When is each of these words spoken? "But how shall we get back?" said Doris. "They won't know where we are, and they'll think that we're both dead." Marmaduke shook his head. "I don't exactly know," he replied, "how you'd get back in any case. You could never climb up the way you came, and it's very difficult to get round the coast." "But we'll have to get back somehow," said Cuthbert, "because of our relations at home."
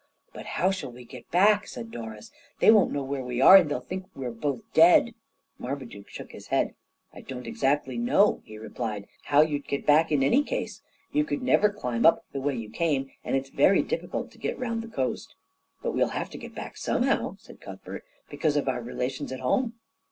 "But 0.33 0.47
how 0.57 0.71
shall 0.71 0.91
we 0.91 1.05
get 1.05 1.29
back?" 1.29 1.67
said 1.67 1.91
Doris. 1.91 2.31
"They 2.59 2.71
won't 2.71 2.91
know 2.91 3.03
where 3.03 3.21
we 3.23 3.39
are, 3.39 3.57
and 3.57 3.69
they'll 3.69 3.79
think 3.79 4.05
that 4.05 4.17
we're 4.19 4.31
both 4.31 4.61
dead." 4.73 5.13
Marmaduke 5.59 6.09
shook 6.09 6.31
his 6.31 6.47
head. 6.47 6.73
"I 7.13 7.21
don't 7.21 7.45
exactly 7.45 7.99
know," 7.99 8.41
he 8.43 8.57
replied, 8.57 9.07
"how 9.25 9.41
you'd 9.41 9.67
get 9.67 9.85
back 9.85 10.11
in 10.11 10.23
any 10.23 10.41
case. 10.41 10.81
You 11.11 11.23
could 11.23 11.43
never 11.43 11.69
climb 11.69 12.03
up 12.03 12.25
the 12.31 12.41
way 12.41 12.55
you 12.55 12.71
came, 12.71 13.11
and 13.23 13.35
it's 13.35 13.49
very 13.51 13.83
difficult 13.83 14.31
to 14.31 14.39
get 14.39 14.57
round 14.57 14.81
the 14.81 14.87
coast." 14.87 15.35
"But 15.83 15.91
we'll 15.91 16.07
have 16.17 16.31
to 16.31 16.37
get 16.39 16.55
back 16.55 16.77
somehow," 16.77 17.35
said 17.37 17.61
Cuthbert, 17.61 18.03
"because 18.27 18.57
of 18.57 18.67
our 18.67 18.81
relations 18.81 19.31
at 19.31 19.41
home." 19.41 19.73